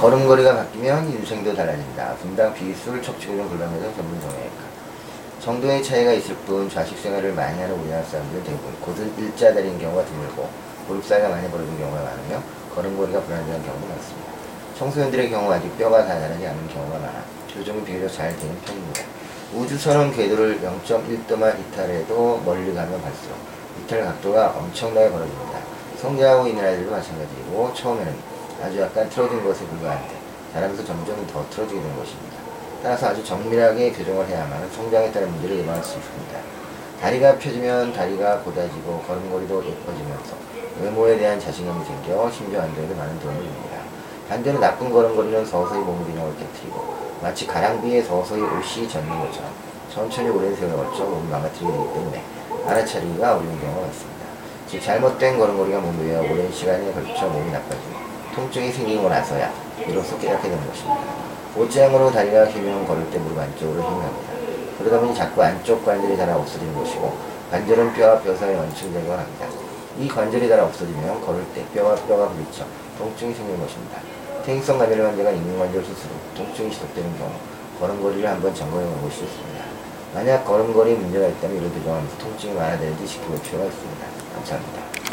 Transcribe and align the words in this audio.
걸음걸이가 0.00 0.56
바뀌면 0.56 1.10
인생도 1.10 1.54
달라진다. 1.54 2.14
분당 2.22 2.54
비술 2.54 3.02
척추교정 3.02 3.50
불감에서 3.50 3.94
전문 3.94 4.18
정형외과. 4.18 4.70
정도의 5.42 5.82
차이가 5.82 6.12
있을 6.12 6.34
뿐 6.46 6.70
좌식 6.70 6.96
생활을 6.96 7.34
많이 7.34 7.60
하는 7.60 7.78
우리나라 7.78 8.02
사람들은 8.04 8.42
대부분 8.44 8.72
곧은 8.80 9.12
일자다리인 9.18 9.78
경우가 9.78 10.06
드물고 10.06 10.48
무릎 10.88 11.04
사이가 11.04 11.28
많이 11.28 11.50
벌어진 11.50 11.76
경우가 11.78 12.00
많으며 12.02 12.42
걸음걸이가 12.74 13.20
불안정한 13.20 13.62
경우도 13.62 13.86
많습니다. 13.88 14.32
청소년들의 14.78 15.28
경우 15.28 15.52
아직 15.52 15.76
뼈가 15.76 16.06
다 16.06 16.18
자라지 16.18 16.46
않은 16.46 16.68
경우가 16.68 16.98
많아 16.98 17.22
교정이 17.52 17.84
비교적 17.84 18.16
잘 18.16 18.34
되는 18.38 18.58
편입니다. 18.62 19.02
우주선은 19.52 20.12
궤도를 20.12 20.62
0.1도만 20.62 21.60
이탈해도 21.60 22.40
멀리 22.46 22.72
가면 22.72 23.02
갈수록 23.02 23.36
이탈 23.84 24.02
각도가 24.06 24.54
엄청나게 24.56 25.10
벌어집니다. 25.10 25.58
성장하고 26.00 26.46
있는 26.46 26.64
아이들도 26.64 26.90
마찬가지고 26.90 27.74
처음에는 27.74 28.39
아주 28.62 28.80
약간 28.80 29.08
틀어진 29.08 29.42
것에 29.42 29.64
불과한데 29.66 30.14
자라면서 30.52 30.84
점점 30.84 31.26
더 31.26 31.44
틀어지게 31.50 31.80
되는 31.80 31.96
것입니다. 31.96 32.36
따라서 32.82 33.08
아주 33.08 33.24
정밀하게 33.24 33.92
교정을 33.92 34.26
해야만 34.26 34.70
성장에 34.70 35.10
따른 35.12 35.30
문제를 35.32 35.58
예방할 35.58 35.82
수 35.82 35.98
있습니다. 35.98 36.38
다리가 37.00 37.38
펴지면 37.38 37.92
다리가 37.92 38.40
곧아지고 38.40 39.02
걸음걸이도 39.06 39.64
예뻐지면서 39.64 40.36
외모에 40.82 41.18
대한 41.18 41.40
자신감이 41.40 41.84
생겨 41.84 42.30
심장 42.30 42.62
안정에도 42.62 42.94
많은 42.94 43.18
도움을 43.20 43.42
줍니다. 43.42 43.76
반대로 44.28 44.58
나쁜 44.58 44.90
걸음걸이는 44.90 45.44
서서히 45.46 45.80
몸 45.80 46.04
균형을 46.04 46.36
깨뜨리고 46.36 46.96
마치 47.22 47.46
가랑비에 47.46 48.02
서서히 48.02 48.42
옷이 48.42 48.88
젖는 48.88 49.08
것처럼 49.08 49.50
천천히 49.92 50.28
오랜 50.28 50.54
세월을 50.54 50.76
걸쳐 50.76 51.04
몸을 51.04 51.30
망가뜨리게 51.30 51.72
되기 51.72 51.94
때문에 51.94 52.22
알아차리기가 52.66 53.36
어려운 53.36 53.60
경우가 53.60 53.86
있습니다. 53.86 54.20
즉 54.68 54.82
잘못된 54.82 55.38
걸음걸이가 55.38 55.80
몸에 55.80 56.18
오랜 56.18 56.52
시간에 56.52 56.92
걸쳐 56.92 57.26
몸이 57.28 57.50
나빠지고 57.50 58.00
통증이 58.40 58.72
생기고 58.72 59.06
나서야 59.06 59.52
비로소 59.84 60.18
깨닫게 60.18 60.48
되는 60.48 60.66
것입니다. 60.66 60.98
옷장으로 61.54 62.10
다리가 62.10 62.46
길면 62.46 62.86
걸을 62.86 63.10
때 63.10 63.18
무릎 63.18 63.38
안쪽으로 63.38 63.82
힘이 63.82 64.00
갑니다. 64.00 64.32
그러다 64.78 65.00
보니 65.00 65.14
자꾸 65.14 65.42
안쪽 65.42 65.84
관절이 65.84 66.16
닳아 66.16 66.36
없어지는 66.36 66.74
것이고 66.74 67.18
관절은 67.50 67.92
뼈와 67.92 68.18
뼈 68.20 68.34
사이에 68.34 68.56
연충되고 68.56 69.12
합니다. 69.12 69.46
이 69.98 70.08
관절이 70.08 70.48
닳아 70.48 70.64
없어지면 70.64 71.20
걸을 71.20 71.44
때 71.54 71.66
뼈와 71.74 71.94
뼈가 71.96 72.28
부딪혀 72.28 72.64
통증이 72.96 73.34
생기는 73.34 73.60
것입니다. 73.60 74.00
퇴행성 74.46 74.78
감염 74.78 75.06
환자가 75.06 75.30
인공관절 75.32 75.84
수술 75.84 76.08
후 76.08 76.14
통증이 76.34 76.70
지속되는 76.70 77.18
경우 77.18 77.30
걸음걸이를 77.78 78.26
한번 78.26 78.54
점검해 78.54 78.86
보는 78.86 79.02
것이 79.02 79.20
좋습니다. 79.20 79.64
만약 80.14 80.46
걸음걸이 80.46 80.94
문제가 80.94 81.26
있다면 81.26 81.58
이를 81.58 81.70
교정하면서 81.72 82.16
통증이 82.16 82.54
완화되는지 82.54 83.06
지켜볼 83.06 83.42
필요가 83.42 83.66
있습니다. 83.66 84.06
감사합니다. 84.34 85.09